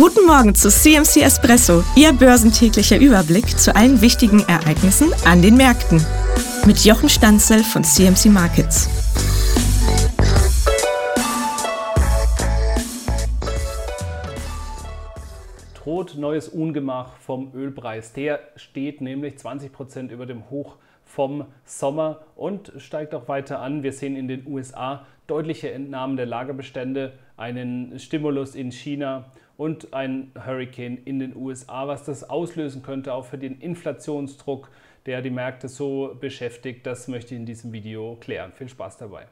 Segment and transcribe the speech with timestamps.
[0.00, 6.02] Guten Morgen zu CMC Espresso, Ihr börsentäglicher Überblick zu allen wichtigen Ereignissen an den Märkten.
[6.64, 8.88] Mit Jochen Stanzel von CMC Markets.
[15.74, 18.14] Droht neues Ungemach vom Ölpreis.
[18.14, 23.82] Der steht nämlich 20 Prozent über dem Hoch vom Sommer und steigt auch weiter an.
[23.82, 29.26] Wir sehen in den USA deutliche Entnahmen der Lagerbestände, einen Stimulus in China
[29.60, 34.70] und ein Hurricane in den USA, was das auslösen könnte, auch für den Inflationsdruck,
[35.04, 36.86] der die Märkte so beschäftigt.
[36.86, 38.52] Das möchte ich in diesem Video klären.
[38.54, 39.26] Viel Spaß dabei.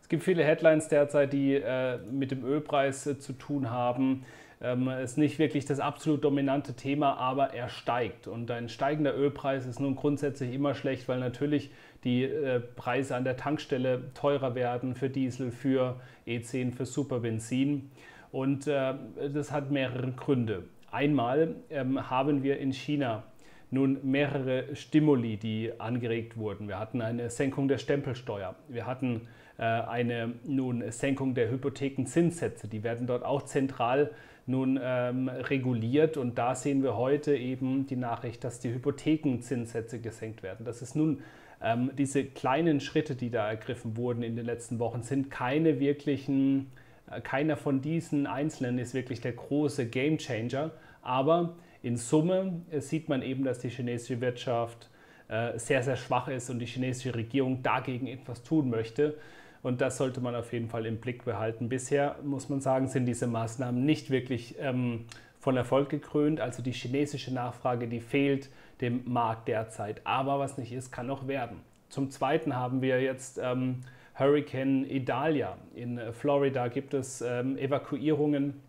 [0.00, 4.24] Es gibt viele Headlines derzeit, die äh, mit dem Ölpreis äh, zu tun haben.
[4.64, 8.26] Ähm, ist nicht wirklich das absolut dominante Thema, aber er steigt.
[8.26, 11.70] Und ein steigender Ölpreis ist nun grundsätzlich immer schlecht, weil natürlich
[12.02, 17.90] die äh, Preise an der Tankstelle teurer werden für Diesel, für E10, für Superbenzin.
[18.32, 18.94] Und äh,
[19.34, 20.64] das hat mehrere Gründe.
[20.90, 23.22] Einmal ähm, haben wir in China
[23.70, 26.68] nun mehrere Stimuli, die angeregt wurden.
[26.68, 28.54] Wir hatten eine Senkung der Stempelsteuer.
[28.68, 32.66] Wir hatten äh, eine nun Senkung der Hypothekenzinssätze.
[32.66, 34.10] Die werden dort auch zentral
[34.46, 36.16] nun ähm, reguliert.
[36.16, 40.64] Und da sehen wir heute eben die Nachricht, dass die Hypothekenzinssätze gesenkt werden.
[40.64, 41.22] Das ist nun
[41.62, 46.70] ähm, diese kleinen Schritte, die da ergriffen wurden in den letzten Wochen, sind keine wirklichen,
[47.10, 50.72] äh, keiner von diesen Einzelnen ist wirklich der große Gamechanger.
[51.00, 54.90] Aber in Summe äh, sieht man eben, dass die chinesische Wirtschaft
[55.28, 59.14] äh, sehr, sehr schwach ist und die chinesische Regierung dagegen etwas tun möchte.
[59.64, 61.70] Und das sollte man auf jeden Fall im Blick behalten.
[61.70, 65.06] Bisher muss man sagen, sind diese Maßnahmen nicht wirklich ähm,
[65.40, 66.38] von Erfolg gekrönt.
[66.38, 68.50] Also die chinesische Nachfrage, die fehlt
[68.82, 70.02] dem Markt derzeit.
[70.04, 71.60] Aber was nicht ist, kann noch werden.
[71.88, 73.80] Zum Zweiten haben wir jetzt ähm,
[74.18, 75.56] Hurricane Idalia.
[75.74, 78.60] In äh, Florida gibt es ähm, Evakuierungen,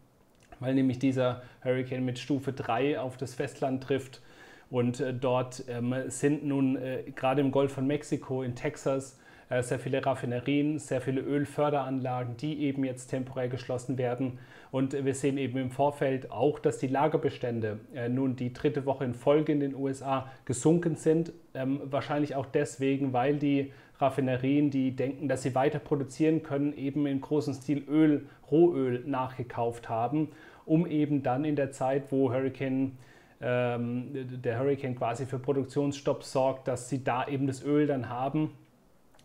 [0.61, 4.21] weil nämlich dieser Hurricane mit Stufe 3 auf das Festland trifft.
[4.69, 9.19] Und äh, dort ähm, sind nun äh, gerade im Golf von Mexiko, in Texas,
[9.49, 14.39] sehr viele Raffinerien, sehr viele Ölförderanlagen, die eben jetzt temporär geschlossen werden.
[14.71, 19.05] Und wir sehen eben im Vorfeld auch, dass die Lagerbestände äh, nun die dritte Woche
[19.05, 21.31] in Folge in den USA gesunken sind.
[21.53, 27.05] Ähm, wahrscheinlich auch deswegen, weil die Raffinerien, die denken, dass sie weiter produzieren können, eben
[27.05, 30.29] in großem Stil Öl, Rohöl nachgekauft haben,
[30.65, 32.97] um eben dann in der Zeit, wo Hurricane
[33.41, 34.09] ähm,
[34.41, 38.51] der Hurricane quasi für Produktionsstopp sorgt, dass sie da eben das Öl dann haben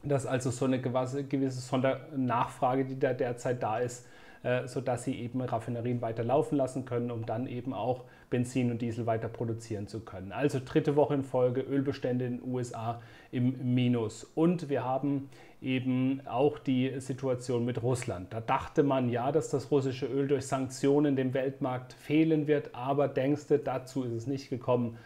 [0.02, 4.06] dass also so eine gewisse Sondernachfrage, die da derzeit da ist,
[4.42, 8.80] äh, sodass sie eben Raffinerien weiter laufen lassen können, um dann eben auch Benzin und
[8.80, 10.32] Diesel weiter produzieren zu können.
[10.32, 13.02] Also dritte Woche in Folge Ölbestände in den USA
[13.32, 14.24] im Minus.
[14.34, 15.28] Und wir haben
[15.60, 18.32] eben auch die Situation mit Russland.
[18.32, 23.08] Da dachte man ja, dass das russische Öl durch Sanktionen dem Weltmarkt fehlen wird, aber
[23.08, 24.96] denkste, dazu ist es nicht gekommen.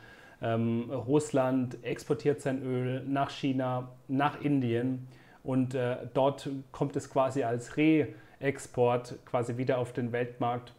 [0.43, 5.07] Ähm, Russland exportiert sein Öl nach China, nach Indien
[5.43, 10.73] und äh, dort kommt es quasi als Re-Export quasi wieder auf den Weltmarkt.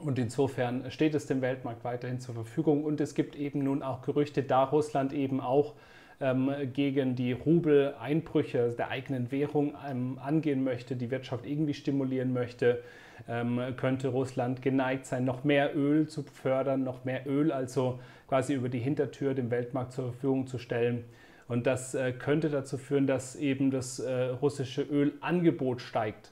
[0.00, 2.84] Und insofern steht es dem Weltmarkt weiterhin zur Verfügung.
[2.84, 5.74] Und es gibt eben nun auch Gerüchte, da Russland eben auch
[6.20, 12.82] ähm, gegen die Rubel-Einbrüche der eigenen Währung ähm, angehen möchte, die Wirtschaft irgendwie stimulieren möchte,
[13.28, 18.54] ähm, könnte Russland geneigt sein, noch mehr Öl zu fördern, noch mehr Öl also quasi
[18.54, 21.04] über die Hintertür dem Weltmarkt zur Verfügung zu stellen.
[21.48, 26.30] Und das äh, könnte dazu führen, dass eben das äh, russische Ölangebot steigt.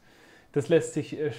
[0.53, 1.33] Das lässt sich äh,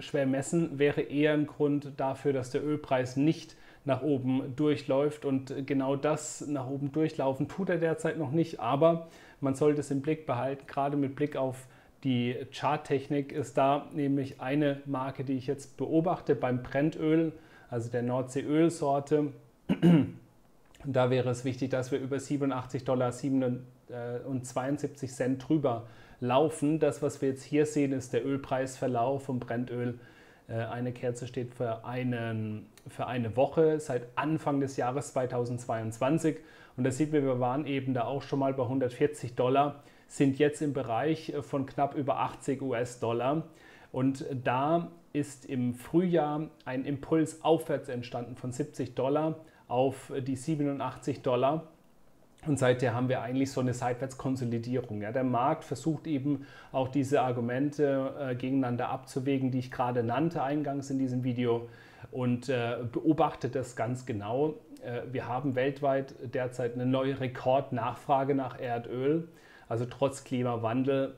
[0.00, 5.24] schwer messen, wäre eher ein Grund dafür, dass der Ölpreis nicht nach oben durchläuft.
[5.24, 8.60] Und genau das nach oben durchlaufen tut er derzeit noch nicht.
[8.60, 9.08] Aber
[9.40, 11.66] man sollte es im Blick behalten, gerade mit Blick auf
[12.04, 17.32] die Charttechnik ist da nämlich eine Marke, die ich jetzt beobachte beim Brennöl,
[17.70, 19.32] also der Nordseeölsorte.
[20.84, 23.60] Da wäre es wichtig, dass wir über 87 Dollar 72
[25.20, 25.86] äh, drüber
[26.20, 26.80] laufen.
[26.80, 30.00] Das, was wir jetzt hier sehen, ist der Ölpreisverlauf vom Brennöl.
[30.48, 36.38] Äh, eine Kerze steht für, einen, für eine Woche seit Anfang des Jahres 2022.
[36.76, 39.82] Und da sieht man, wir waren eben da auch schon mal bei 140 Dollar
[40.12, 43.44] sind jetzt im Bereich von knapp über 80 US-Dollar.
[43.92, 49.36] Und da ist im Frühjahr ein Impuls aufwärts entstanden von 70 Dollar
[49.68, 51.68] auf die 87 Dollar.
[52.46, 55.00] Und seither haben wir eigentlich so eine Seitwärtskonsolidierung.
[55.00, 60.42] Ja, der Markt versucht eben auch diese Argumente äh, gegeneinander abzuwägen, die ich gerade nannte
[60.42, 61.68] eingangs in diesem Video
[62.10, 64.54] und äh, beobachtet das ganz genau.
[64.84, 69.28] Äh, wir haben weltweit derzeit eine neue Rekordnachfrage nach Erdöl.
[69.68, 71.14] Also trotz Klimawandel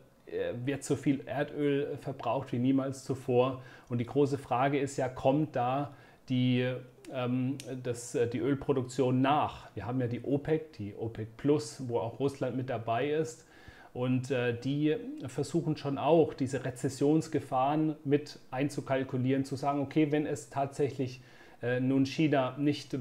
[0.65, 3.63] wird so viel Erdöl verbraucht wie niemals zuvor.
[3.89, 5.95] Und die große Frage ist ja, kommt da
[6.29, 6.69] die,
[7.13, 9.69] ähm, das, äh, die Ölproduktion nach?
[9.75, 13.47] Wir haben ja die OPEC, die OPEC Plus, wo auch Russland mit dabei ist.
[13.93, 14.97] Und äh, die
[15.29, 21.21] versuchen schon auch, diese Rezessionsgefahren mit einzukalkulieren, zu sagen, okay, wenn es tatsächlich
[21.63, 22.97] äh, nun China nicht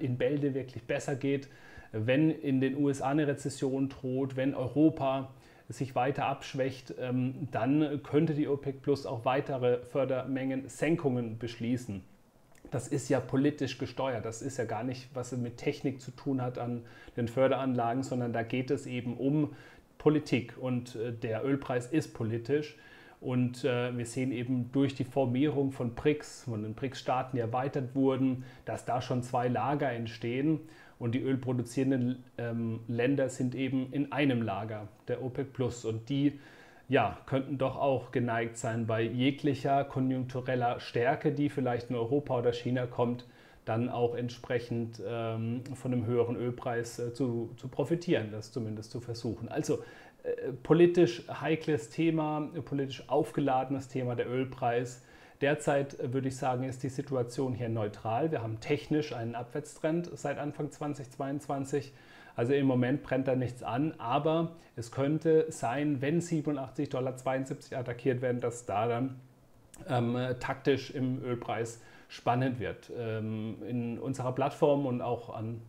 [0.00, 1.48] in Bälde wirklich besser geht,
[1.92, 5.30] wenn in den USA eine Rezession droht, wenn Europa
[5.68, 12.02] sich weiter abschwächt, ähm, dann könnte die OPEC Plus auch weitere Fördermengen-Senkungen beschließen.
[12.70, 14.24] Das ist ja politisch gesteuert.
[14.24, 16.82] Das ist ja gar nicht, was mit Technik zu tun hat an
[17.16, 19.54] den Förderanlagen, sondern da geht es eben um
[19.98, 22.76] Politik und äh, der Ölpreis ist politisch.
[23.20, 27.94] Und äh, wir sehen eben durch die Formierung von BRICS, von den BRICS-Staaten, die erweitert
[27.94, 30.60] wurden, dass da schon zwei Lager entstehen.
[30.98, 35.84] Und die ölproduzierenden ähm, Länder sind eben in einem Lager, der OPEC Plus.
[35.84, 36.38] Und die
[36.88, 42.52] ja, könnten doch auch geneigt sein, bei jeglicher konjunktureller Stärke, die vielleicht in Europa oder
[42.52, 43.26] China kommt,
[43.64, 49.00] dann auch entsprechend ähm, von einem höheren Ölpreis äh, zu, zu profitieren, das zumindest zu
[49.00, 49.48] versuchen.
[49.48, 49.80] Also
[50.22, 55.02] äh, politisch heikles Thema, politisch aufgeladenes Thema der Ölpreis.
[55.40, 58.30] Derzeit äh, würde ich sagen, ist die Situation hier neutral.
[58.30, 61.92] Wir haben technisch einen Abwärtstrend seit Anfang 2022.
[62.34, 67.14] Also im Moment brennt da nichts an, aber es könnte sein, wenn 87,72 Dollar
[67.80, 69.16] attackiert werden, dass da dann
[69.88, 72.90] ähm, taktisch im Ölpreis spannend wird.
[72.96, 75.62] Ähm, in unserer Plattform und auch an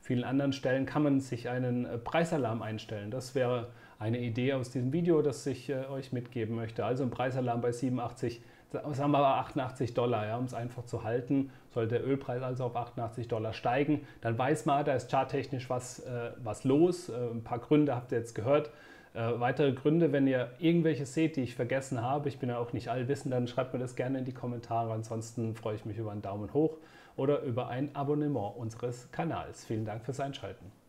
[0.00, 3.10] vielen anderen Stellen kann man sich einen äh, Preisalarm einstellen.
[3.10, 3.68] Das wäre
[3.98, 6.84] eine Idee aus diesem Video, das ich äh, euch mitgeben möchte.
[6.84, 11.02] Also ein Preisalarm bei 87, sagen wir aber 88 Dollar, ja, um es einfach zu
[11.04, 11.50] halten.
[11.70, 16.00] Sollte der Ölpreis also auf 88 Dollar steigen, dann weiß man, da ist charttechnisch was,
[16.00, 17.08] äh, was los.
[17.08, 18.70] Äh, ein paar Gründe habt ihr jetzt gehört.
[19.12, 22.72] Äh, weitere Gründe, wenn ihr irgendwelche seht, die ich vergessen habe, ich bin ja auch
[22.72, 24.92] nicht allwissend, dann schreibt mir das gerne in die Kommentare.
[24.92, 26.76] Ansonsten freue ich mich über einen Daumen hoch
[27.16, 29.64] oder über ein Abonnement unseres Kanals.
[29.64, 30.79] Vielen Dank fürs Einschalten.